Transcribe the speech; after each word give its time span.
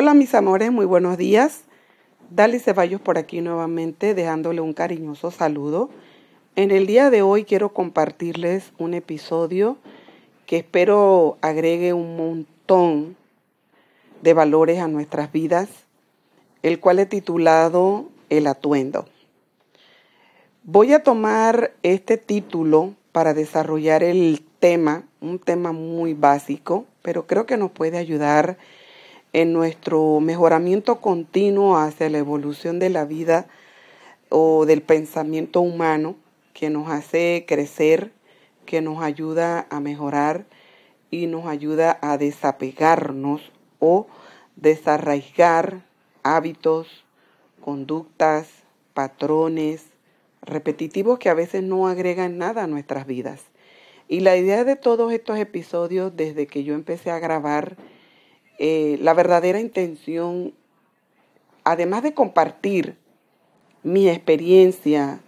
Hola 0.00 0.14
mis 0.14 0.32
amores, 0.36 0.70
muy 0.70 0.86
buenos 0.86 1.18
días. 1.18 1.64
Dali 2.30 2.60
Ceballos 2.60 3.00
por 3.00 3.18
aquí 3.18 3.40
nuevamente, 3.40 4.14
dejándole 4.14 4.60
un 4.60 4.72
cariñoso 4.72 5.32
saludo. 5.32 5.90
En 6.54 6.70
el 6.70 6.86
día 6.86 7.10
de 7.10 7.22
hoy 7.22 7.42
quiero 7.42 7.70
compartirles 7.70 8.72
un 8.78 8.94
episodio 8.94 9.76
que 10.46 10.58
espero 10.58 11.36
agregue 11.40 11.94
un 11.94 12.16
montón 12.16 13.16
de 14.22 14.34
valores 14.34 14.78
a 14.78 14.86
nuestras 14.86 15.32
vidas, 15.32 15.68
el 16.62 16.78
cual 16.78 17.00
he 17.00 17.06
titulado 17.06 18.08
El 18.30 18.46
atuendo. 18.46 19.04
Voy 20.62 20.92
a 20.92 21.02
tomar 21.02 21.72
este 21.82 22.18
título 22.18 22.94
para 23.10 23.34
desarrollar 23.34 24.04
el 24.04 24.44
tema, 24.60 25.02
un 25.20 25.40
tema 25.40 25.72
muy 25.72 26.14
básico, 26.14 26.86
pero 27.02 27.26
creo 27.26 27.46
que 27.46 27.56
nos 27.56 27.72
puede 27.72 27.98
ayudar 27.98 28.58
en 29.32 29.52
nuestro 29.52 30.20
mejoramiento 30.20 31.00
continuo 31.00 31.76
hacia 31.76 32.08
la 32.08 32.18
evolución 32.18 32.78
de 32.78 32.90
la 32.90 33.04
vida 33.04 33.46
o 34.30 34.66
del 34.66 34.82
pensamiento 34.82 35.60
humano 35.60 36.16
que 36.54 36.70
nos 36.70 36.90
hace 36.90 37.44
crecer, 37.46 38.12
que 38.66 38.80
nos 38.80 39.02
ayuda 39.02 39.66
a 39.70 39.80
mejorar 39.80 40.46
y 41.10 41.26
nos 41.26 41.46
ayuda 41.46 41.98
a 42.02 42.18
desapegarnos 42.18 43.52
o 43.78 44.06
desarraigar 44.56 45.84
hábitos, 46.22 47.04
conductas, 47.60 48.48
patrones 48.94 49.86
repetitivos 50.42 51.18
que 51.18 51.28
a 51.28 51.34
veces 51.34 51.62
no 51.62 51.88
agregan 51.88 52.38
nada 52.38 52.64
a 52.64 52.66
nuestras 52.66 53.06
vidas. 53.06 53.42
Y 54.08 54.20
la 54.20 54.36
idea 54.36 54.64
de 54.64 54.76
todos 54.76 55.12
estos 55.12 55.38
episodios, 55.38 56.16
desde 56.16 56.46
que 56.46 56.64
yo 56.64 56.74
empecé 56.74 57.10
a 57.10 57.18
grabar, 57.18 57.76
eh, 58.58 58.98
la 59.00 59.14
verdadera 59.14 59.60
intención, 59.60 60.52
además 61.64 62.02
de 62.02 62.14
compartir 62.14 62.96
mi 63.82 64.08
experiencia, 64.08 65.20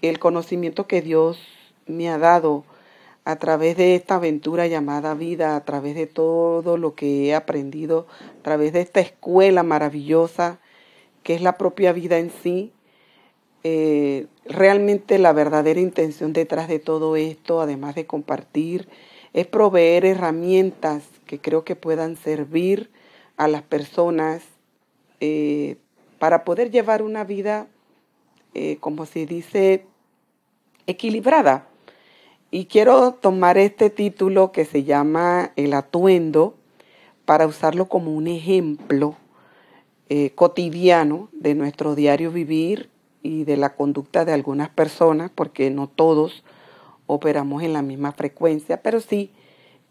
el 0.00 0.18
conocimiento 0.18 0.86
que 0.86 1.02
Dios 1.02 1.38
me 1.86 2.08
ha 2.08 2.18
dado 2.18 2.64
a 3.24 3.36
través 3.36 3.76
de 3.76 3.96
esta 3.96 4.14
aventura 4.14 4.68
llamada 4.68 5.14
vida, 5.14 5.56
a 5.56 5.64
través 5.64 5.96
de 5.96 6.06
todo 6.06 6.76
lo 6.76 6.94
que 6.94 7.26
he 7.26 7.34
aprendido, 7.34 8.06
a 8.38 8.42
través 8.42 8.72
de 8.72 8.80
esta 8.80 9.00
escuela 9.00 9.64
maravillosa 9.64 10.60
que 11.24 11.34
es 11.34 11.42
la 11.42 11.58
propia 11.58 11.92
vida 11.92 12.18
en 12.18 12.30
sí, 12.30 12.72
eh, 13.64 14.28
realmente 14.44 15.18
la 15.18 15.32
verdadera 15.32 15.80
intención 15.80 16.32
detrás 16.32 16.68
de 16.68 16.78
todo 16.78 17.16
esto, 17.16 17.60
además 17.60 17.96
de 17.96 18.06
compartir, 18.06 18.88
es 19.32 19.48
proveer 19.48 20.04
herramientas 20.04 21.02
que 21.26 21.40
creo 21.40 21.64
que 21.64 21.76
puedan 21.76 22.16
servir 22.16 22.90
a 23.36 23.48
las 23.48 23.62
personas 23.62 24.42
eh, 25.20 25.76
para 26.18 26.44
poder 26.44 26.70
llevar 26.70 27.02
una 27.02 27.24
vida, 27.24 27.66
eh, 28.54 28.78
como 28.80 29.04
se 29.06 29.26
dice, 29.26 29.86
equilibrada. 30.86 31.68
Y 32.50 32.66
quiero 32.66 33.12
tomar 33.12 33.58
este 33.58 33.90
título 33.90 34.52
que 34.52 34.64
se 34.64 34.84
llama 34.84 35.52
El 35.56 35.74
atuendo 35.74 36.54
para 37.24 37.46
usarlo 37.46 37.86
como 37.88 38.14
un 38.14 38.28
ejemplo 38.28 39.16
eh, 40.08 40.30
cotidiano 40.30 41.28
de 41.32 41.54
nuestro 41.54 41.96
diario 41.96 42.30
vivir 42.30 42.88
y 43.22 43.42
de 43.44 43.56
la 43.56 43.74
conducta 43.74 44.24
de 44.24 44.32
algunas 44.32 44.68
personas, 44.68 45.30
porque 45.34 45.70
no 45.70 45.88
todos 45.88 46.44
operamos 47.06 47.64
en 47.64 47.72
la 47.72 47.82
misma 47.82 48.12
frecuencia, 48.12 48.82
pero 48.82 49.00
sí 49.00 49.32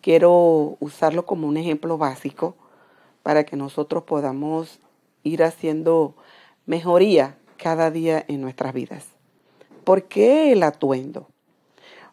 quiero 0.06 0.78
usarlo 0.82 1.26
como 1.26 1.48
un 1.48 1.58
ejemplo 1.58 1.98
básico 1.98 2.56
para 3.24 3.44
que 3.44 3.56
nosotros 3.56 4.04
podamos 4.04 4.80
ir 5.24 5.42
haciendo 5.42 6.14
mejoría 6.68 7.40
cada 7.58 7.90
día 7.90 8.24
en 8.28 8.40
nuestras 8.40 8.72
vidas. 8.72 9.08
¿Por 9.84 10.04
qué 10.04 10.52
el 10.52 10.62
atuendo? 10.62 11.28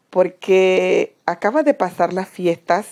Porque 0.08 1.16
acaba 1.26 1.62
de 1.64 1.74
pasar 1.74 2.14
las 2.14 2.30
fiestas 2.30 2.88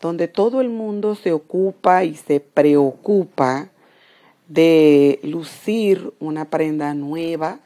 donde 0.00 0.28
todo 0.28 0.62
el 0.62 0.70
mundo 0.70 1.14
se 1.14 1.34
ocupa 1.34 2.04
y 2.04 2.14
se 2.14 2.40
preocupa 2.40 3.68
de 4.48 5.20
lucir 5.24 6.14
una 6.20 6.48
prenda 6.48 6.94
nueva. 6.94 7.60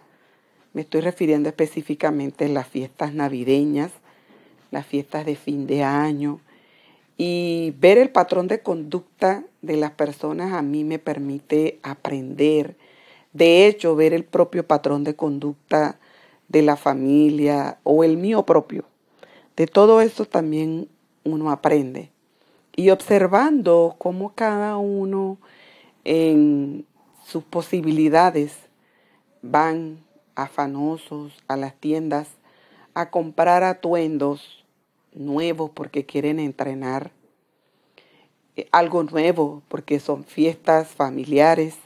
Me 0.72 0.80
estoy 0.80 1.00
refiriendo 1.00 1.48
específicamente 1.48 2.46
a 2.46 2.48
las 2.48 2.66
fiestas 2.66 3.14
navideñas, 3.14 3.92
las 4.70 4.86
fiestas 4.86 5.26
de 5.26 5.36
fin 5.36 5.66
de 5.66 5.82
año. 5.82 6.40
Y 7.16 7.74
ver 7.78 7.98
el 7.98 8.10
patrón 8.10 8.48
de 8.48 8.62
conducta 8.62 9.44
de 9.62 9.76
las 9.76 9.90
personas 9.90 10.52
a 10.52 10.62
mí 10.62 10.84
me 10.84 10.98
permite 10.98 11.78
aprender. 11.82 12.76
De 13.32 13.66
hecho, 13.66 13.94
ver 13.94 14.14
el 14.14 14.24
propio 14.24 14.66
patrón 14.66 15.04
de 15.04 15.14
conducta 15.14 15.98
de 16.48 16.62
la 16.62 16.76
familia 16.76 17.78
o 17.84 18.04
el 18.04 18.16
mío 18.16 18.44
propio. 18.44 18.84
De 19.56 19.66
todo 19.66 20.00
eso 20.00 20.24
también 20.24 20.88
uno 21.24 21.50
aprende. 21.50 22.10
Y 22.74 22.90
observando 22.90 23.96
cómo 23.98 24.34
cada 24.34 24.78
uno 24.78 25.38
en 26.04 26.86
sus 27.26 27.44
posibilidades 27.44 28.56
van 29.42 30.02
afanosos 30.34 31.32
a 31.48 31.56
las 31.56 31.74
tiendas 31.74 32.28
a 32.94 33.10
comprar 33.10 33.62
atuendos 33.62 34.59
nuevos 35.14 35.70
porque 35.70 36.06
quieren 36.06 36.38
entrenar, 36.38 37.12
eh, 38.56 38.68
algo 38.72 39.02
nuevo 39.04 39.62
porque 39.68 40.00
son 40.00 40.24
fiestas 40.24 40.88
familiares 40.88 41.76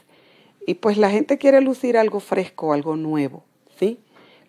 y 0.65 0.75
pues 0.75 0.97
la 0.97 1.09
gente 1.09 1.37
quiere 1.37 1.61
lucir 1.61 1.97
algo 1.97 2.19
fresco, 2.19 2.73
algo 2.73 2.95
nuevo, 2.95 3.43
¿sí? 3.77 3.99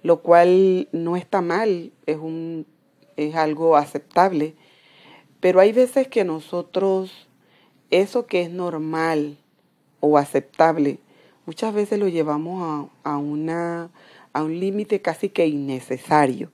Lo 0.02 0.22
cual 0.22 0.88
no 0.92 1.16
está 1.16 1.40
mal, 1.42 1.92
es 2.06 2.16
un 2.16 2.66
es 3.16 3.34
algo 3.34 3.76
aceptable, 3.76 4.54
pero 5.40 5.60
hay 5.60 5.72
veces 5.72 6.08
que 6.08 6.24
nosotros 6.24 7.28
eso 7.90 8.26
que 8.26 8.42
es 8.42 8.50
normal 8.50 9.38
o 10.00 10.18
aceptable, 10.18 10.98
muchas 11.46 11.72
veces 11.72 11.98
lo 11.98 12.08
llevamos 12.08 12.90
a, 13.04 13.16
una, 13.16 13.90
a 14.32 14.42
un 14.42 14.58
límite 14.58 15.00
casi 15.00 15.28
que 15.28 15.46
innecesario. 15.46 16.50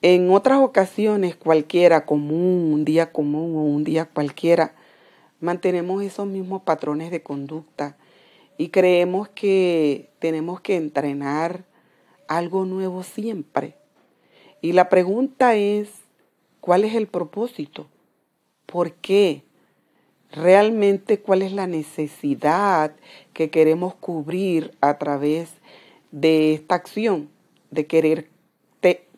En 0.00 0.30
otras 0.30 0.60
ocasiones, 0.60 1.36
cualquiera, 1.36 2.06
común, 2.06 2.72
un 2.72 2.84
día 2.84 3.12
común 3.12 3.56
o 3.56 3.62
un 3.62 3.84
día 3.84 4.04
cualquiera, 4.04 4.74
mantenemos 5.40 6.02
esos 6.02 6.26
mismos 6.26 6.62
patrones 6.62 7.10
de 7.10 7.22
conducta 7.22 7.96
y 8.56 8.68
creemos 8.68 9.28
que 9.28 10.10
tenemos 10.18 10.60
que 10.60 10.76
entrenar 10.76 11.64
algo 12.28 12.64
nuevo 12.64 13.02
siempre. 13.02 13.76
Y 14.60 14.72
la 14.72 14.88
pregunta 14.88 15.54
es, 15.54 15.88
¿cuál 16.60 16.84
es 16.84 16.94
el 16.94 17.06
propósito? 17.06 17.88
¿Por 18.66 18.92
qué? 18.92 19.42
realmente 20.30 21.20
cuál 21.20 21.42
es 21.42 21.52
la 21.52 21.66
necesidad 21.66 22.92
que 23.32 23.50
queremos 23.50 23.94
cubrir 23.94 24.72
a 24.80 24.98
través 24.98 25.50
de 26.10 26.54
esta 26.54 26.74
acción, 26.74 27.30
de 27.70 27.86
querer 27.86 28.28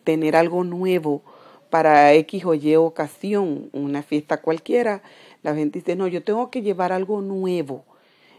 tener 0.05 0.37
algo 0.37 0.65
nuevo 0.65 1.23
para 1.71 2.13
X 2.15 2.45
o 2.45 2.55
Y 2.55 2.77
ocasión, 2.77 3.71
una 3.73 4.03
fiesta 4.03 4.41
cualquiera. 4.41 5.03
La 5.43 5.55
gente 5.55 5.79
dice, 5.79 5.97
no, 5.97 6.07
yo 6.09 6.23
tengo 6.23 6.51
que 6.51 6.63
llevar 6.63 6.93
algo 6.93 7.21
nuevo. 7.21 7.85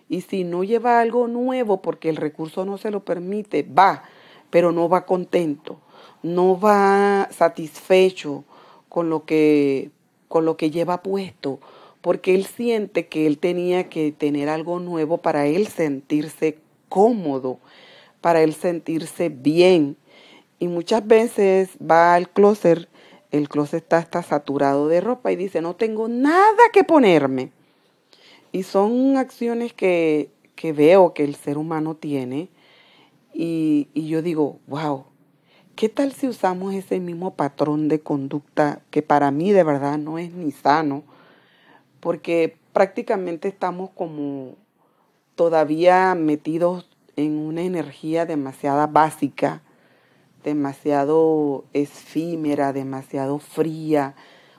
Y 0.09 0.21
si 0.21 0.43
no 0.43 0.63
lleva 0.63 0.99
algo 0.99 1.27
nuevo 1.27 1.81
porque 1.81 2.09
el 2.09 2.17
recurso 2.17 2.65
no 2.65 2.77
se 2.77 2.91
lo 2.91 3.05
permite, 3.05 3.63
va, 3.63 4.03
pero 4.49 4.71
no 4.71 4.89
va 4.89 5.05
contento, 5.05 5.79
no 6.21 6.59
va 6.59 7.29
satisfecho 7.31 8.43
con 8.89 9.09
lo 9.09 9.23
que, 9.23 9.91
con 10.27 10.43
lo 10.43 10.57
que 10.57 10.69
lleva 10.69 11.01
puesto 11.01 11.59
porque 12.01 12.35
él 12.35 12.45
siente 12.45 13.07
que 13.07 13.27
él 13.27 13.37
tenía 13.37 13.87
que 13.87 14.11
tener 14.11 14.49
algo 14.49 14.79
nuevo 14.79 15.19
para 15.19 15.45
él 15.45 15.67
sentirse 15.67 16.57
cómodo, 16.89 17.59
para 18.19 18.41
él 18.41 18.53
sentirse 18.53 19.29
bien. 19.29 19.95
Y 20.61 20.69
muchas 20.69 21.05
veces 21.05 21.71
va 21.81 22.13
al 22.13 22.29
closet, 22.29 22.87
el 23.31 23.49
closet 23.49 23.83
está, 23.83 23.99
está 23.99 24.23
saturado 24.23 24.87
de 24.87 25.01
ropa 25.01 25.33
y 25.33 25.35
dice, 25.35 25.59
no 25.59 25.75
tengo 25.75 26.07
nada 26.07 26.63
que 26.71 26.85
ponerme. 26.85 27.51
Y 28.53 28.63
son 28.63 29.17
acciones 29.17 29.73
que, 29.73 30.29
que 30.55 30.71
veo 30.71 31.13
que 31.13 31.25
el 31.25 31.35
ser 31.35 31.57
humano 31.57 31.95
tiene 31.95 32.47
y, 33.33 33.89
y 33.93 34.07
yo 34.07 34.21
digo, 34.21 34.59
wow, 34.67 35.05
¿qué 35.75 35.89
tal 35.89 36.13
si 36.13 36.27
usamos 36.27 36.73
ese 36.73 37.01
mismo 37.01 37.33
patrón 37.33 37.89
de 37.89 37.99
conducta 37.99 38.81
que 38.89 39.01
para 39.01 39.31
mí 39.31 39.51
de 39.51 39.63
verdad 39.63 39.97
no 39.97 40.17
es 40.17 40.31
ni 40.31 40.51
sano? 40.51 41.03
porque 42.01 42.57
prácticamente 42.73 43.47
estamos 43.47 43.91
como 43.91 44.55
todavía 45.35 46.13
metidos 46.15 46.89
en 47.15 47.37
una 47.37 47.61
energía 47.61 48.25
demasiado 48.25 48.85
básica, 48.89 49.61
demasiado 50.43 51.65
efímera, 51.73 52.73
demasiado 52.73 53.39
fría 53.39 54.15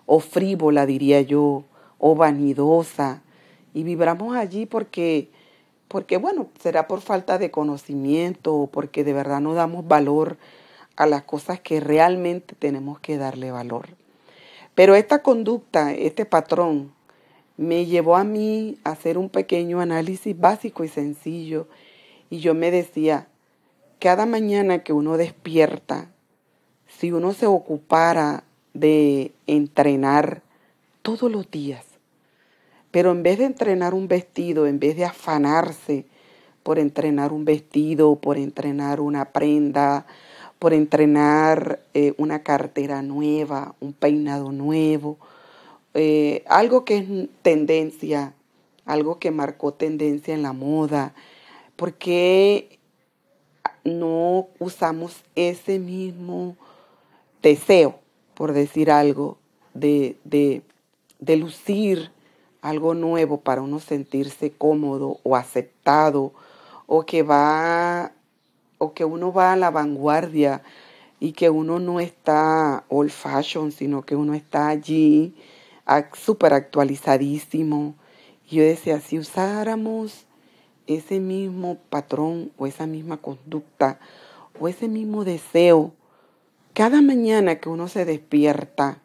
o 0.07 0.21
frívola, 0.21 0.87
diría 0.87 1.21
yo, 1.21 1.65
o 1.99 2.15
vanidosa, 2.15 3.23
y 3.75 3.85
vibramos 3.85 4.37
allí 4.37 4.67
porque, 4.67 5.31
porque, 5.89 6.17
bueno, 6.17 6.49
será 6.61 6.87
por 6.87 7.01
falta 7.01 7.39
de 7.39 7.51
conocimiento 7.51 8.55
o 8.55 8.67
porque 8.67 9.05
de 9.05 9.13
verdad 9.13 9.41
no 9.41 9.55
damos 9.55 9.87
valor 9.87 10.37
a 10.97 11.07
las 11.07 11.23
cosas 11.23 11.61
que 11.61 11.81
realmente 11.81 12.55
tenemos 12.59 13.01
que 13.01 13.17
darle 13.17 13.51
valor. 13.51 13.89
Pero 14.75 14.95
esta 14.95 15.23
conducta, 15.23 15.93
este 15.93 16.25
patrón, 16.27 16.93
me 17.57 17.87
llevó 17.87 18.17
a 18.17 18.25
mí 18.25 18.79
a 18.85 18.91
hacer 18.91 19.19
un 19.19 19.29
pequeño 19.29 19.81
análisis 19.81 20.39
básico 20.39 20.85
y 20.85 20.89
sencillo. 20.89 21.69
Y 22.31 22.39
yo 22.39 22.55
me 22.55 22.71
decía, 22.71 23.29
cada 24.03 24.27
mañana 24.27 24.83
que 24.83 24.93
uno 24.93 25.17
despierta, 25.17 26.11
si 26.89 27.13
uno 27.13 27.35
se 27.35 27.47
ocupara 27.47 28.43
de 28.75 29.31
entrenar 29.47 30.43
todos 31.03 31.31
los 31.31 31.49
días, 31.53 31.85
pero 32.91 33.13
en 33.13 33.23
vez 33.23 33.39
de 33.39 33.45
entrenar 33.45 33.95
un 33.95 34.09
vestido, 34.09 34.67
en 34.67 34.81
vez 34.81 34.97
de 34.97 35.05
afanarse 35.05 36.05
por 36.65 36.81
entrenar 36.81 37.33
un 37.33 37.45
vestido, 37.45 38.17
por 38.17 38.39
entrenar 38.39 39.01
una 39.01 39.27
prenda, 39.27 40.05
por 40.59 40.75
entrenar 40.75 41.79
eh, 41.95 42.13
una 42.19 42.43
cartera 42.43 43.03
nueva, 43.03 43.77
un 43.79 43.93
peinado 43.93 44.51
nuevo, 44.51 45.17
eh, 45.95 46.43
algo 46.49 46.85
que 46.85 46.99
es 46.99 47.29
tendencia, 47.43 48.35
algo 48.85 49.21
que 49.21 49.31
marcó 49.31 49.75
tendencia 49.75 50.35
en 50.35 50.43
la 50.43 50.53
moda, 50.53 51.15
porque 51.77 52.81
no 53.85 54.49
usamos 54.59 55.23
ese 55.35 55.79
mismo 55.79 56.57
deseo, 57.43 57.99
por 58.35 58.53
decir 58.53 58.91
algo, 58.91 59.39
de, 59.75 60.17
de, 60.25 60.63
de 61.21 61.37
lucir 61.37 62.11
algo 62.61 62.95
nuevo 62.95 63.41
para 63.41 63.63
uno 63.63 63.81
sentirse 63.81 64.53
cómodo 64.53 65.19
o 65.25 65.35
aceptado 65.37 66.33
o 66.87 67.05
que 67.05 67.23
va 67.23 68.13
o 68.79 68.95
que 68.95 69.05
uno 69.05 69.33
va 69.33 69.53
a 69.53 69.57
la 69.57 69.71
vanguardia 69.71 70.63
y 71.21 71.33
que 71.33 71.51
uno 71.51 71.79
no 71.79 72.01
está 72.01 72.85
old 72.89 73.11
fashion, 73.11 73.71
sino 73.71 74.03
que 74.03 74.17
uno 74.17 74.35
está 74.35 74.69
allí 74.69 75.35
súper 76.15 76.53
actualizadísimo. 76.53 77.95
Y 78.51 78.57
yo 78.57 78.65
decía, 78.65 78.99
si 79.01 79.21
usáramos 79.21 80.27
ese 80.97 81.21
mismo 81.21 81.79
patrón 81.91 82.53
o 82.57 82.67
esa 82.67 82.87
misma 82.87 83.17
conducta 83.17 83.99
o 84.61 84.69
ese 84.69 84.89
mismo 84.89 85.25
deseo 85.25 85.93
cada 86.75 87.03
mañana 87.03 87.57
que 87.57 87.69
uno 87.69 87.89
se 87.89 88.05
despierta 88.05 88.99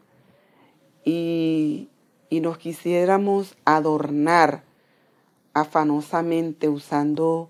y, 1.03 1.89
y 2.29 2.39
nos 2.39 2.57
quisiéramos 2.57 3.57
adornar 3.65 4.63
afanosamente 5.53 6.69
usando, 6.69 7.49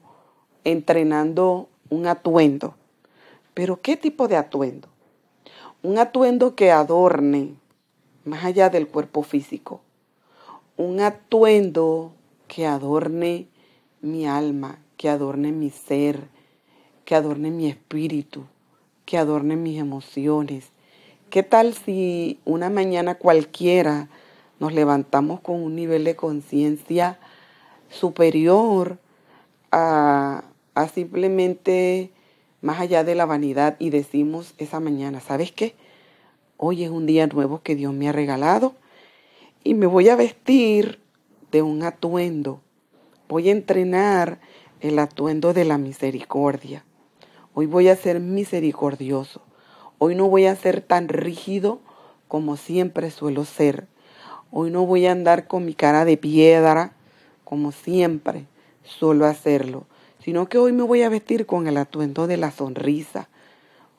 entrenando 0.64 1.70
un 1.90 2.08
atuendo. 2.08 2.76
Pero 3.54 3.82
¿qué 3.82 3.98
tipo 3.98 4.28
de 4.28 4.38
atuendo? 4.38 4.88
Un 5.84 5.98
atuendo 6.00 6.56
que 6.56 6.72
adorne 6.72 7.56
más 8.24 8.44
allá 8.44 8.70
del 8.70 8.88
cuerpo 8.88 9.24
físico. 9.24 9.82
Un 10.78 11.00
atuendo 11.00 12.14
que 12.48 12.66
adorne 12.66 13.48
mi 14.02 14.28
alma, 14.28 14.80
que 14.98 15.10
adorne 15.10 15.52
mi 15.52 15.70
ser, 15.70 16.28
que 17.06 17.16
adorne 17.16 17.52
mi 17.52 17.68
espíritu, 17.68 18.44
que 19.06 19.18
adorne 19.18 19.56
mis 19.56 19.80
emociones. 19.80 20.70
¿Qué 21.30 21.44
tal 21.44 21.74
si 21.74 22.40
una 22.46 22.70
mañana 22.70 23.16
cualquiera 23.16 24.10
nos 24.60 24.74
levantamos 24.74 25.40
con 25.42 25.62
un 25.62 25.76
nivel 25.76 26.04
de 26.04 26.16
conciencia 26.16 27.20
superior 27.90 28.98
a, 29.72 30.44
a 30.74 30.88
simplemente 30.88 32.12
más 32.62 32.80
allá 32.80 33.04
de 33.04 33.16
la 33.16 33.26
vanidad 33.26 33.76
y 33.80 33.90
decimos 33.90 34.54
esa 34.58 34.80
mañana, 34.80 35.20
¿sabes 35.20 35.52
qué? 35.52 35.76
Hoy 36.58 36.84
es 36.84 36.90
un 36.90 37.06
día 37.06 37.28
nuevo 37.28 37.62
que 37.62 37.76
Dios 37.76 37.94
me 37.94 38.10
ha 38.10 38.12
regalado 38.12 38.74
y 39.64 39.74
me 39.74 39.86
voy 39.86 40.10
a 40.10 40.16
vestir 40.16 41.00
de 41.52 41.62
un 41.62 41.84
atuendo. 41.84 42.62
Voy 43.30 43.50
a 43.50 43.52
entrenar 43.52 44.40
el 44.80 45.00
atuendo 45.00 45.54
de 45.54 45.66
la 45.66 45.78
misericordia. 45.78 46.86
Hoy 47.54 47.66
voy 47.66 47.90
a 47.90 47.96
ser 47.98 48.22
misericordioso. 48.22 49.42
Hoy 49.98 50.16
no 50.16 50.30
voy 50.30 50.46
a 50.46 50.56
ser 50.56 50.80
tan 50.80 51.10
rígido 51.10 51.82
como 52.30 52.56
siempre 52.56 53.12
suelo 53.12 53.44
ser. 53.44 53.88
Hoy 54.50 54.72
no 54.72 54.86
voy 54.86 55.08
a 55.08 55.12
andar 55.12 55.48
con 55.48 55.66
mi 55.66 55.74
cara 55.74 56.06
de 56.06 56.16
piedra 56.16 56.94
como 57.44 57.74
siempre 57.74 58.46
suelo 58.84 59.26
hacerlo, 59.26 59.88
sino 60.20 60.48
que 60.48 60.58
hoy 60.58 60.72
me 60.72 60.84
voy 60.84 61.02
a 61.02 61.10
vestir 61.10 61.46
con 61.46 61.68
el 61.68 61.76
atuendo 61.76 62.28
de 62.28 62.38
la 62.38 62.52
sonrisa. 62.52 63.28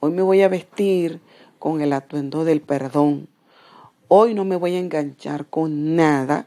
Hoy 0.01 0.13
me 0.13 0.23
voy 0.23 0.41
a 0.41 0.49
vestir 0.49 1.21
con 1.59 1.83
el 1.83 1.93
atuendo 1.93 2.47
del 2.47 2.63
perdón. 2.63 3.29
Hoy 4.09 4.33
no 4.33 4.47
me 4.47 4.57
voy 4.57 4.75
a 4.77 4.79
enganchar 4.79 5.45
con 5.45 5.97
nada 5.97 6.47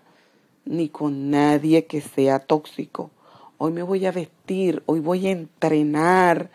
ni 0.65 0.89
con 0.89 1.29
nadie 1.29 1.85
que 1.85 2.01
sea 2.01 2.39
tóxico. 2.39 3.11
Hoy 3.57 3.71
me 3.71 3.83
voy 3.83 4.05
a 4.05 4.11
vestir, 4.11 4.83
hoy 4.85 4.99
voy 4.99 5.27
a 5.27 5.31
entrenar 5.31 6.49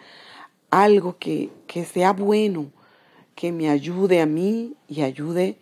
algo 0.70 1.16
que, 1.18 1.50
que 1.66 1.84
sea 1.84 2.12
bueno, 2.12 2.66
que 3.34 3.52
me 3.52 3.68
ayude 3.68 4.20
a 4.20 4.26
mí 4.26 4.74
y 4.88 5.02
ayude 5.02 5.56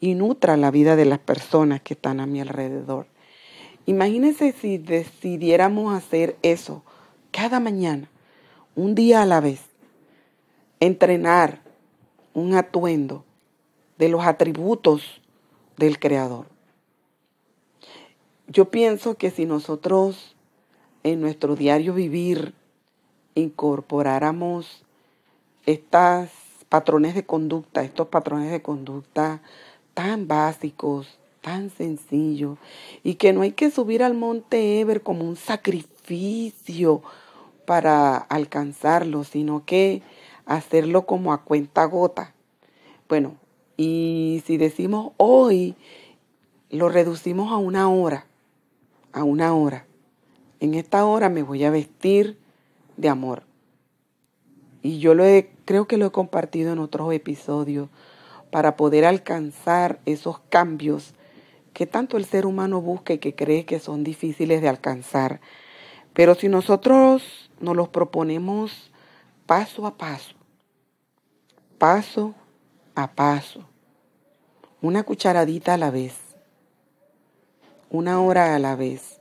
y 0.00 0.14
nutra 0.14 0.56
la 0.56 0.70
vida 0.70 0.96
de 0.96 1.06
las 1.06 1.18
personas 1.18 1.80
que 1.80 1.94
están 1.94 2.20
a 2.20 2.26
mi 2.26 2.40
alrededor. 2.40 3.06
Imagínense 3.86 4.52
si 4.52 4.78
decidiéramos 4.78 5.94
hacer 5.94 6.36
eso 6.42 6.82
cada 7.30 7.60
mañana, 7.60 8.08
un 8.76 8.94
día 8.94 9.22
a 9.22 9.26
la 9.26 9.40
vez, 9.40 9.60
entrenar 10.80 11.62
un 12.32 12.54
atuendo 12.54 13.24
de 13.98 14.08
los 14.08 14.24
atributos 14.24 15.20
del 15.76 15.98
Creador. 15.98 16.53
Yo 18.54 18.66
pienso 18.66 19.16
que 19.16 19.32
si 19.32 19.46
nosotros 19.46 20.36
en 21.02 21.20
nuestro 21.20 21.56
diario 21.56 21.92
vivir 21.92 22.54
incorporáramos 23.34 24.84
estos 25.66 26.28
patrones 26.68 27.16
de 27.16 27.26
conducta, 27.26 27.82
estos 27.82 28.06
patrones 28.06 28.52
de 28.52 28.62
conducta 28.62 29.42
tan 29.92 30.28
básicos, 30.28 31.18
tan 31.40 31.68
sencillos, 31.68 32.56
y 33.02 33.16
que 33.16 33.32
no 33.32 33.42
hay 33.42 33.50
que 33.50 33.72
subir 33.72 34.04
al 34.04 34.14
monte 34.14 34.78
Ever 34.78 35.02
como 35.02 35.24
un 35.24 35.34
sacrificio 35.34 37.02
para 37.66 38.16
alcanzarlo, 38.16 39.24
sino 39.24 39.64
que 39.64 40.02
hacerlo 40.46 41.06
como 41.06 41.32
a 41.32 41.42
cuenta 41.42 41.86
gota. 41.86 42.34
Bueno, 43.08 43.34
y 43.76 44.44
si 44.46 44.58
decimos 44.58 45.10
hoy, 45.16 45.74
lo 46.70 46.88
reducimos 46.88 47.50
a 47.50 47.56
una 47.56 47.90
hora, 47.90 48.28
a 49.14 49.22
una 49.22 49.54
hora. 49.54 49.86
En 50.60 50.74
esta 50.74 51.06
hora 51.06 51.28
me 51.30 51.42
voy 51.42 51.64
a 51.64 51.70
vestir 51.70 52.36
de 52.96 53.08
amor. 53.08 53.44
Y 54.82 54.98
yo 54.98 55.14
lo 55.14 55.24
he, 55.24 55.50
creo 55.64 55.86
que 55.86 55.96
lo 55.96 56.06
he 56.06 56.10
compartido 56.10 56.72
en 56.72 56.80
otros 56.80 57.12
episodios 57.14 57.88
para 58.50 58.76
poder 58.76 59.06
alcanzar 59.06 60.00
esos 60.04 60.40
cambios 60.50 61.14
que 61.72 61.86
tanto 61.86 62.16
el 62.16 62.24
ser 62.24 62.44
humano 62.44 62.80
busca 62.80 63.14
y 63.14 63.18
que 63.18 63.34
cree 63.34 63.64
que 63.64 63.78
son 63.78 64.04
difíciles 64.04 64.60
de 64.60 64.68
alcanzar. 64.68 65.40
Pero 66.12 66.34
si 66.34 66.48
nosotros 66.48 67.50
nos 67.60 67.76
los 67.76 67.88
proponemos 67.88 68.92
paso 69.46 69.86
a 69.86 69.96
paso, 69.96 70.34
paso 71.78 72.34
a 72.94 73.12
paso, 73.12 73.64
una 74.80 75.02
cucharadita 75.02 75.74
a 75.74 75.78
la 75.78 75.90
vez, 75.90 76.23
una 77.96 78.20
hora 78.20 78.54
a 78.54 78.58
la 78.58 78.76
vez. 78.76 79.20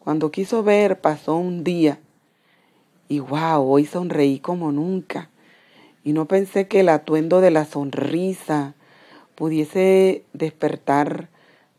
Cuando 0.00 0.30
quiso 0.30 0.62
ver, 0.62 1.00
pasó 1.00 1.36
un 1.36 1.62
día 1.62 2.00
y 3.08 3.20
wow, 3.20 3.62
hoy 3.62 3.86
sonreí 3.86 4.40
como 4.40 4.72
nunca. 4.72 5.30
Y 6.02 6.12
no 6.12 6.26
pensé 6.26 6.68
que 6.68 6.80
el 6.80 6.88
atuendo 6.88 7.40
de 7.40 7.50
la 7.50 7.64
sonrisa 7.64 8.74
pudiese 9.34 10.24
despertar 10.32 11.28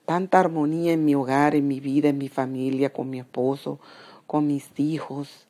tanta 0.06 0.40
armonía 0.40 0.94
en 0.94 1.04
mi 1.04 1.16
hogar, 1.16 1.54
en 1.54 1.68
mi 1.68 1.80
vida, 1.80 2.10
en 2.10 2.18
mi 2.18 2.30
familia, 2.30 2.94
con 2.94 3.10
mi 3.10 3.20
esposo, 3.20 3.80
con 4.26 4.48
mis 4.48 4.70
hijos 4.78 5.48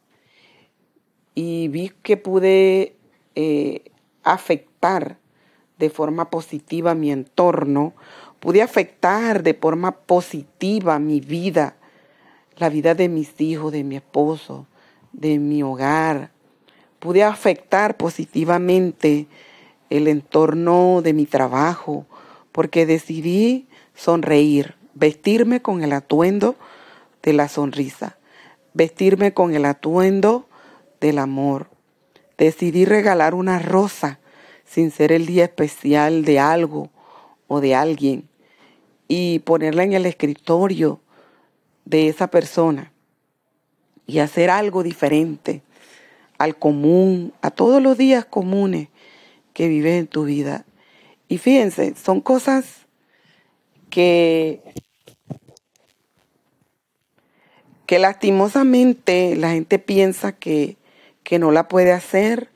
y 1.36 1.68
vi 1.68 1.92
que 2.02 2.18
pude 2.18 2.96
eh, 3.36 3.92
afectar 4.24 5.20
de 5.78 5.90
forma 5.90 6.30
positiva 6.30 6.96
mi 6.96 7.12
entorno, 7.12 7.94
pude 8.46 8.62
afectar 8.62 9.42
de 9.42 9.56
forma 9.56 9.92
positiva 9.92 11.00
mi 11.00 11.20
vida, 11.20 11.78
la 12.58 12.70
vida 12.70 12.94
de 12.94 13.10
mis 13.10 13.42
hijos, 13.42 13.72
de 13.72 13.84
mi 13.84 13.96
esposo, 13.96 14.68
de 15.14 15.40
mi 15.40 15.64
hogar. 15.64 16.30
Pude 17.00 17.24
afectar 17.24 17.98
positivamente 17.98 19.26
el 19.90 20.08
entorno 20.08 21.02
de 21.02 21.14
mi 21.14 21.26
trabajo 21.26 22.06
porque 22.52 22.86
decidí 22.86 23.68
sonreír, 23.96 24.76
vestirme 24.94 25.64
con 25.64 25.84
el 25.84 25.92
atuendo 25.92 26.56
de 27.24 27.34
la 27.34 27.48
sonrisa, 27.48 28.20
vestirme 28.76 29.34
con 29.34 29.56
el 29.56 29.66
atuendo 29.66 30.48
del 31.02 31.18
amor. 31.18 31.72
Decidí 32.38 32.86
regalar 32.86 33.34
una 33.34 33.58
rosa 33.58 34.20
sin 34.66 34.92
ser 34.92 35.12
el 35.12 35.26
día 35.26 35.46
especial 35.46 36.26
de 36.26 36.40
algo 36.40 36.92
o 37.48 37.60
de 37.60 37.74
alguien 37.74 38.30
y 39.08 39.40
ponerla 39.40 39.84
en 39.84 39.94
el 39.94 40.06
escritorio 40.06 41.00
de 41.86 42.08
esa 42.08 42.28
persona 42.28 42.92
y 44.08 44.20
hacer 44.20 44.50
algo 44.50 44.84
diferente 44.84 45.62
al 46.38 46.58
común, 46.58 47.34
a 47.42 47.52
todos 47.52 47.82
los 47.82 47.98
días 47.98 48.26
comunes 48.26 48.90
que 49.54 49.68
vives 49.68 50.00
en 50.00 50.08
tu 50.08 50.26
vida. 50.26 50.66
Y 51.28 51.38
fíjense, 51.38 51.96
son 51.96 52.22
cosas 52.22 52.86
que, 53.90 54.62
que 57.86 58.00
lastimosamente 58.00 59.36
la 59.36 59.52
gente 59.52 59.80
piensa 59.80 60.34
que, 60.34 60.78
que 61.24 61.40
no 61.40 61.52
la 61.52 61.68
puede 61.68 61.94
hacer 61.94 62.50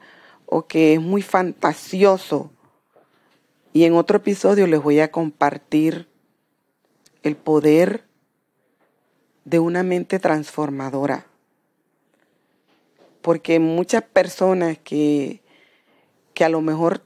o 0.46 0.68
que 0.68 0.94
es 0.96 1.02
muy 1.02 1.22
fantasioso. 1.22 2.52
Y 3.72 3.86
en 3.86 3.94
otro 3.94 4.18
episodio 4.18 4.68
les 4.68 4.82
voy 4.82 5.00
a 5.00 5.12
compartir 5.12 6.09
el 7.24 7.36
poder 7.36 8.06
de 9.46 9.60
una 9.60 9.84
mente 9.84 10.20
transformadora. 10.20 11.26
Porque 13.22 13.60
muchas 13.60 14.04
personas 14.04 14.78
que, 14.78 15.42
que 16.34 16.46
a 16.46 16.50
lo 16.50 16.62
mejor 16.62 17.02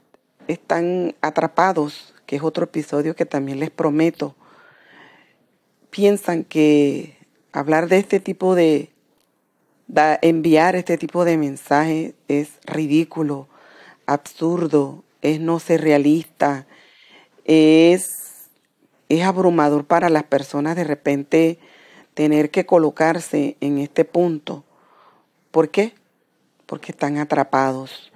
están 0.48 1.14
atrapados, 1.20 2.14
que 2.26 2.36
es 2.36 2.42
otro 2.42 2.64
episodio 2.64 3.16
que 3.16 3.26
también 3.26 3.60
les 3.60 3.70
prometo, 3.70 4.34
piensan 5.90 6.44
que 6.44 7.16
hablar 7.52 7.88
de 7.88 7.98
este 7.98 8.20
tipo 8.20 8.54
de, 8.54 8.90
enviar 10.22 10.76
este 10.76 10.98
tipo 10.98 11.24
de 11.24 11.36
mensajes 11.36 12.14
es 12.26 12.58
ridículo, 12.64 13.48
absurdo, 14.06 15.04
es 15.22 15.40
no 15.40 15.60
ser 15.60 15.82
realista, 15.82 16.66
es, 17.44 18.23
es 19.08 19.22
abrumador 19.22 19.84
para 19.84 20.08
las 20.08 20.24
personas 20.24 20.76
de 20.76 20.84
repente 20.84 21.58
tener 22.14 22.50
que 22.50 22.66
colocarse 22.66 23.56
en 23.60 23.78
este 23.78 24.04
punto. 24.04 24.64
¿Por 25.50 25.70
qué? 25.70 25.94
Porque 26.66 26.92
están 26.92 27.18
atrapados, 27.18 28.12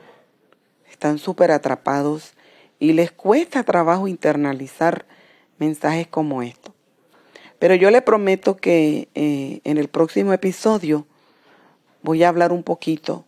están 0.91 1.19
súper 1.19 1.51
atrapados 1.51 2.33
y 2.79 2.93
les 2.93 3.13
cuesta 3.13 3.65
trabajo 3.65 4.09
internalizar 4.09 5.07
mensajes 5.59 6.07
como 6.07 6.43
estos. 6.43 6.75
Pero 7.59 7.75
yo 7.75 7.91
le 7.91 8.03
prometo 8.03 8.57
que 8.57 9.09
eh, 9.15 9.61
en 9.65 9.79
el 9.79 9.89
próximo 9.89 10.33
episodio 10.33 11.07
voy 12.03 12.23
a 12.23 12.29
hablar 12.29 12.53
un 12.53 12.63
poquito 12.63 13.25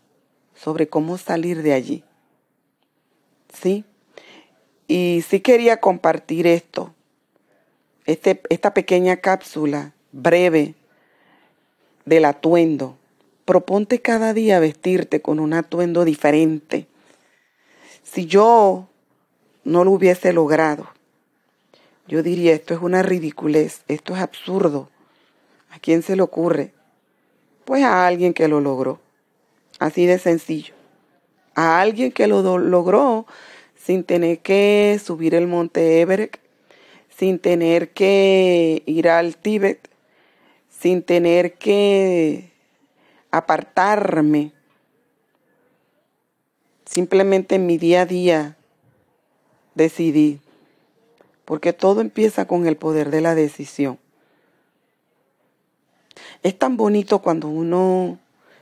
sobre 0.55 0.89
cómo 0.89 1.19
salir 1.19 1.63
de 1.63 1.73
allí. 1.73 2.05
¿Sí? 3.53 3.85
Y 4.87 5.25
sí 5.29 5.41
quería 5.41 5.79
compartir 5.79 6.47
esto, 6.47 6.95
este, 8.11 8.41
esta 8.49 8.75
pequeña 8.75 9.19
cápsula 9.19 9.93
breve 10.11 10.75
del 12.05 12.25
atuendo. 12.25 12.97
Proponte 13.45 14.01
cada 14.01 14.35
día 14.35 14.59
vestirte 14.59 15.23
con 15.23 15.39
un 15.39 15.53
atuendo 15.53 16.05
diferente. 16.05 16.87
Si 18.03 18.27
yo 18.27 18.89
no 19.63 19.85
lo 19.85 19.93
hubiese 19.93 20.33
logrado, 20.33 20.89
yo 22.09 22.25
diría, 22.25 22.53
esto 22.53 22.75
es 22.75 22.81
una 22.81 23.03
ridiculez, 23.03 23.83
esto 23.87 24.17
es 24.17 24.21
absurdo. 24.21 24.89
¿A 25.71 25.79
quién 25.79 26.03
se 26.03 26.17
le 26.17 26.23
ocurre? 26.23 26.73
Pues 27.65 27.85
a 27.85 28.09
alguien 28.09 28.35
que 28.35 28.49
lo 28.49 28.61
logró. 28.61 28.99
Así 29.79 30.07
de 30.07 30.19
sencillo. 30.19 30.75
A 31.55 31.81
alguien 31.81 32.11
que 32.11 32.27
lo 32.27 32.59
logró 32.59 33.27
sin 33.77 34.03
tener 34.03 34.41
que 34.41 35.01
subir 35.03 35.37
el 35.37 35.47
monte 35.47 36.01
Everest, 36.01 36.40
sin 37.21 37.39
tener 37.39 37.91
que 37.91 38.83
ir 38.87 39.11
al 39.11 39.37
Tíbet, 39.37 39.91
sin 40.71 41.03
tener 41.03 41.59
que 41.59 42.51
apartarme. 43.31 44.53
Simplemente 46.87 47.57
en 47.57 47.67
mi 47.67 47.77
día 47.77 48.01
a 48.01 48.07
día 48.07 48.57
decidí, 49.75 50.41
porque 51.45 51.75
todo 51.75 52.01
empieza 52.01 52.47
con 52.47 52.67
el 52.67 52.79
poder 52.79 53.11
de 53.11 53.21
la 53.21 53.35
decisión. 53.35 53.99
Es 56.43 56.59
tan 56.59 56.79
bonito 56.79 57.19
cuando 57.19 57.49
uno 57.49 58.19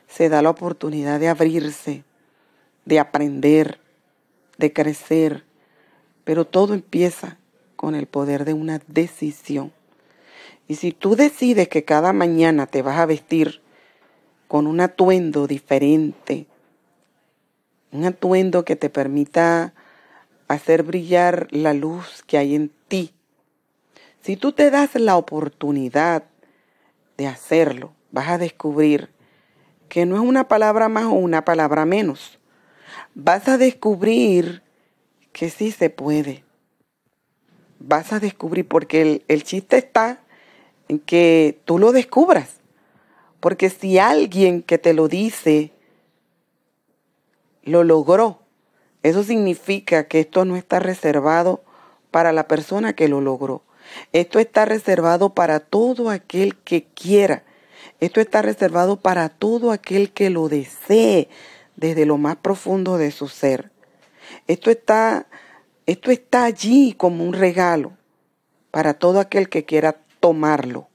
se 0.08 0.28
da 0.28 0.42
la 0.42 0.50
oportunidad 0.50 1.20
de 1.20 1.28
abrirse, 1.28 2.02
de 2.86 2.98
aprender, 2.98 3.78
de 4.56 4.72
crecer, 4.72 5.44
pero 6.24 6.44
todo 6.44 6.74
empieza 6.74 7.37
con 7.78 7.94
el 7.94 8.08
poder 8.08 8.44
de 8.44 8.54
una 8.54 8.80
decisión. 8.88 9.72
Y 10.66 10.74
si 10.74 10.90
tú 10.90 11.14
decides 11.14 11.68
que 11.68 11.84
cada 11.84 12.12
mañana 12.12 12.66
te 12.66 12.82
vas 12.82 12.98
a 12.98 13.06
vestir 13.06 13.62
con 14.48 14.66
un 14.66 14.80
atuendo 14.80 15.46
diferente, 15.46 16.46
un 17.92 18.04
atuendo 18.04 18.64
que 18.64 18.74
te 18.74 18.90
permita 18.90 19.74
hacer 20.48 20.82
brillar 20.82 21.46
la 21.52 21.72
luz 21.72 22.24
que 22.26 22.36
hay 22.36 22.56
en 22.56 22.72
ti, 22.88 23.12
si 24.22 24.36
tú 24.36 24.50
te 24.50 24.72
das 24.72 24.96
la 24.96 25.16
oportunidad 25.16 26.24
de 27.16 27.28
hacerlo, 27.28 27.92
vas 28.10 28.28
a 28.28 28.38
descubrir 28.38 29.08
que 29.88 30.04
no 30.04 30.16
es 30.16 30.22
una 30.22 30.48
palabra 30.48 30.88
más 30.88 31.04
o 31.04 31.12
una 31.12 31.44
palabra 31.44 31.86
menos. 31.86 32.40
Vas 33.14 33.46
a 33.46 33.56
descubrir 33.56 34.62
que 35.32 35.48
sí 35.48 35.70
se 35.70 35.90
puede. 35.90 36.47
Vas 37.78 38.12
a 38.12 38.20
descubrir, 38.20 38.66
porque 38.66 39.02
el, 39.02 39.24
el 39.28 39.44
chiste 39.44 39.78
está 39.78 40.20
en 40.88 40.98
que 40.98 41.60
tú 41.64 41.78
lo 41.78 41.92
descubras. 41.92 42.56
Porque 43.40 43.70
si 43.70 43.98
alguien 43.98 44.62
que 44.62 44.78
te 44.78 44.92
lo 44.92 45.08
dice 45.08 45.72
lo 47.62 47.84
logró, 47.84 48.40
eso 49.02 49.22
significa 49.22 50.08
que 50.08 50.20
esto 50.20 50.44
no 50.44 50.56
está 50.56 50.80
reservado 50.80 51.62
para 52.10 52.32
la 52.32 52.48
persona 52.48 52.94
que 52.94 53.08
lo 53.08 53.20
logró. 53.20 53.62
Esto 54.12 54.38
está 54.38 54.64
reservado 54.64 55.34
para 55.34 55.60
todo 55.60 56.10
aquel 56.10 56.56
que 56.56 56.84
quiera. 56.84 57.44
Esto 58.00 58.20
está 58.20 58.42
reservado 58.42 58.96
para 58.96 59.28
todo 59.28 59.70
aquel 59.70 60.12
que 60.12 60.30
lo 60.30 60.48
desee 60.48 61.28
desde 61.76 62.06
lo 62.06 62.18
más 62.18 62.36
profundo 62.36 62.98
de 62.98 63.10
su 63.10 63.28
ser. 63.28 63.70
Esto 64.46 64.70
está, 64.70 65.26
esto 65.88 66.10
está 66.10 66.44
allí 66.44 66.92
como 66.92 67.24
un 67.24 67.32
regalo 67.32 67.96
para 68.70 68.92
todo 68.92 69.20
aquel 69.20 69.48
que 69.48 69.64
quiera 69.64 69.96
tomarlo. 70.20 70.86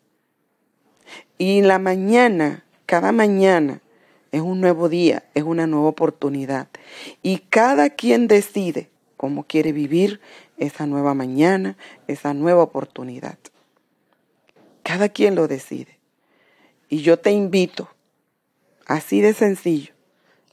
Y 1.40 1.64
la 1.64 1.80
mañana, 1.80 2.64
cada 2.86 3.12
mañana, 3.12 3.82
es 4.32 4.42
un 4.42 4.62
nuevo 4.62 4.90
día, 4.90 5.24
es 5.34 5.42
una 5.42 5.66
nueva 5.66 5.88
oportunidad. 5.88 6.68
Y 7.24 7.40
cada 7.40 7.90
quien 7.90 8.28
decide 8.28 8.92
cómo 9.18 9.46
quiere 9.46 9.72
vivir 9.72 10.22
esa 10.58 10.86
nueva 10.86 11.16
mañana, 11.16 11.76
esa 12.08 12.36
nueva 12.36 12.62
oportunidad. 12.62 13.40
Cada 14.84 15.10
quien 15.10 15.34
lo 15.34 15.48
decide. 15.48 15.98
Y 16.88 17.02
yo 17.02 17.18
te 17.18 17.32
invito, 17.32 17.90
así 18.86 19.22
de 19.22 19.34
sencillo, 19.34 19.96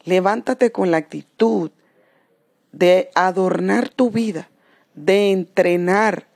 levántate 0.05 0.73
con 0.73 0.91
la 0.91 0.97
actitud 0.97 1.73
de 2.73 3.11
adornar 3.15 3.89
tu 3.89 4.11
vida, 4.11 4.49
de 4.95 5.33
entrenar 5.33 6.27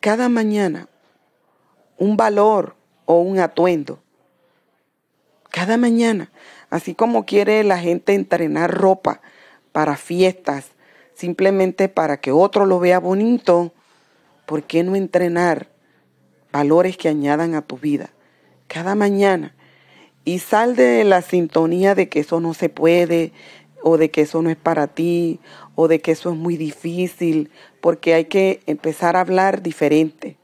cada 0.00 0.28
mañana 0.28 0.88
un 1.98 2.16
valor 2.16 2.76
o 3.04 3.20
un 3.20 3.38
atuendo. 3.38 4.00
Cada 5.50 5.76
mañana, 5.76 6.30
así 6.70 6.94
como 6.94 7.24
quiere 7.24 7.64
la 7.64 7.78
gente 7.78 8.14
entrenar 8.14 8.70
ropa 8.70 9.20
para 9.72 9.96
fiestas, 9.96 10.72
simplemente 11.14 11.88
para 11.88 12.18
que 12.18 12.32
otro 12.32 12.66
lo 12.66 12.78
vea 12.78 12.98
bonito, 12.98 13.72
¿por 14.44 14.64
qué 14.64 14.82
no 14.82 14.96
entrenar 14.96 15.68
valores 16.52 16.96
que 16.96 17.08
añadan 17.08 17.54
a 17.54 17.62
tu 17.62 17.78
vida 17.78 18.10
cada 18.66 18.94
mañana? 18.94 19.54
Y 20.24 20.40
sal 20.40 20.76
de 20.76 21.04
la 21.04 21.22
sintonía 21.22 21.94
de 21.94 22.08
que 22.08 22.20
eso 22.20 22.40
no 22.40 22.52
se 22.52 22.68
puede, 22.68 23.32
o 23.88 23.98
de 23.98 24.10
que 24.10 24.22
eso 24.22 24.42
no 24.42 24.50
es 24.50 24.56
para 24.56 24.88
ti, 24.88 25.38
o 25.76 25.86
de 25.86 26.00
que 26.00 26.10
eso 26.10 26.30
es 26.30 26.36
muy 26.36 26.56
difícil, 26.56 27.52
porque 27.80 28.14
hay 28.14 28.24
que 28.24 28.60
empezar 28.66 29.14
a 29.14 29.20
hablar 29.20 29.62
diferente. 29.62 30.38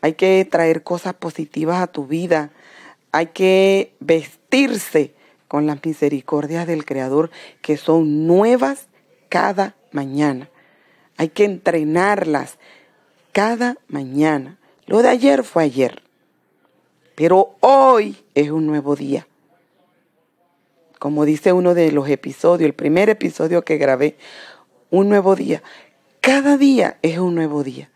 Hay 0.00 0.12
que 0.12 0.46
traer 0.48 0.84
cosas 0.84 1.14
positivas 1.14 1.82
a 1.82 1.88
tu 1.88 2.06
vida. 2.06 2.52
Hay 3.10 3.26
que 3.26 3.96
vestirse 3.98 5.12
con 5.48 5.66
las 5.66 5.84
misericordias 5.84 6.68
del 6.68 6.84
Creador 6.84 7.32
que 7.62 7.76
son 7.76 8.28
nuevas 8.28 8.86
cada 9.28 9.74
mañana. 9.90 10.48
Hay 11.16 11.30
que 11.30 11.46
entrenarlas 11.46 12.58
cada 13.32 13.76
mañana. 13.88 14.56
Lo 14.86 15.02
de 15.02 15.08
ayer 15.08 15.42
fue 15.42 15.64
ayer. 15.64 16.04
Pero 17.16 17.56
hoy 17.58 18.16
es 18.36 18.50
un 18.50 18.68
nuevo 18.68 18.94
día. 18.94 19.27
Como 20.98 21.24
dice 21.24 21.52
uno 21.52 21.74
de 21.74 21.92
los 21.92 22.08
episodios, 22.08 22.66
el 22.66 22.74
primer 22.74 23.08
episodio 23.08 23.62
que 23.64 23.78
grabé, 23.78 24.16
un 24.90 25.08
nuevo 25.08 25.36
día. 25.36 25.62
Cada 26.20 26.56
día 26.56 26.98
es 27.02 27.18
un 27.18 27.34
nuevo 27.34 27.62
día. 27.62 27.90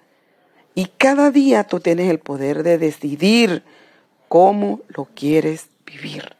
Y 0.74 0.86
cada 0.86 1.30
día 1.30 1.64
tú 1.64 1.80
tienes 1.80 2.10
el 2.10 2.18
poder 2.18 2.62
de 2.62 2.78
decidir 2.78 3.62
cómo 4.28 4.80
lo 4.88 5.06
quieres 5.14 5.68
vivir. 5.84 6.36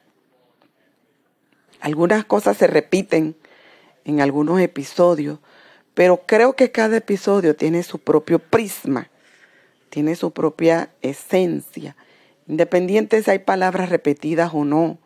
Algunas 1.81 2.25
cosas 2.25 2.57
se 2.57 2.67
repiten 2.67 3.37
en 4.05 4.21
algunos 4.21 4.61
episodios, 4.61 5.41
pero 5.95 6.23
creo 6.27 6.55
que 6.55 6.71
cada 6.71 6.97
episodio 6.97 7.57
tiene 7.57 7.83
su 7.83 7.99
propio 7.99 8.39
prisma, 8.39 9.11
tiene 9.91 10.15
su 10.15 10.31
propia 10.31 10.91
esencia. 11.03 11.97
Independiente 12.47 13.23
si 13.23 13.31
hay 13.31 13.41
palabras 13.41 13.91
repetidas 13.91 14.53
o 14.55 14.65
no, 14.65 14.99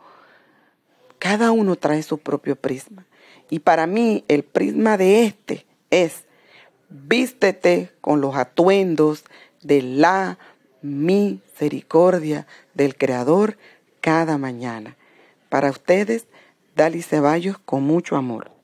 cada 1.19 1.53
uno 1.53 1.77
trae 1.77 2.03
su 2.03 2.19
propio 2.19 2.57
prisma. 2.57 3.07
Y 3.51 3.61
para 3.61 3.87
mí 3.87 4.25
el 4.29 4.43
prisma 4.43 4.97
de 4.97 5.25
este 5.25 5.67
es 5.91 6.25
vístete 6.89 7.91
con 8.01 8.21
los 8.21 8.37
atuendos 8.37 9.25
de 9.63 9.83
la 9.83 10.39
misericordia 10.83 12.47
del 12.75 12.97
Creador 12.97 13.57
cada 14.01 14.39
mañana. 14.39 14.97
Para 15.49 15.71
ustedes, 15.71 16.27
Dali 16.75 17.03
Ceballos 17.03 17.59
con 17.59 17.83
mucho 17.83 18.17
amor. 18.17 18.56